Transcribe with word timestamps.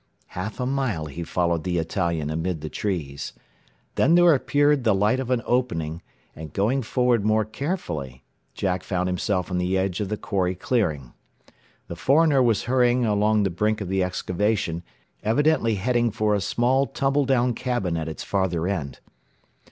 Half 0.29 0.59
a 0.59 0.65
mile 0.65 1.05
he 1.05 1.21
followed 1.21 1.63
the 1.63 1.77
Italian 1.77 2.31
amid 2.31 2.61
the 2.61 2.69
trees. 2.71 3.33
Then 3.93 4.15
there 4.15 4.33
appeared 4.33 4.83
the 4.83 4.95
light 4.95 5.19
of 5.19 5.29
an 5.29 5.43
opening, 5.45 6.01
and 6.35 6.51
going 6.51 6.81
forward 6.81 7.23
more 7.23 7.45
carefully, 7.45 8.23
Jack 8.55 8.81
found 8.81 9.05
himself 9.07 9.51
on 9.51 9.59
the 9.59 9.77
edge 9.77 9.99
of 10.01 10.09
the 10.09 10.17
quarry 10.17 10.55
clearing. 10.55 11.13
The 11.87 11.95
foreigner 11.95 12.41
was 12.41 12.63
hurrying 12.63 13.05
along 13.05 13.43
the 13.43 13.51
brink 13.51 13.79
of 13.79 13.89
the 13.89 14.03
excavation, 14.03 14.81
evidently 15.21 15.75
heading 15.75 16.09
for 16.09 16.33
a 16.33 16.41
small 16.41 16.87
tumble 16.87 17.25
down 17.25 17.53
cabin 17.53 17.95
at 17.95 18.07
its 18.09 18.23
farther 18.23 18.67
end. 18.67 18.99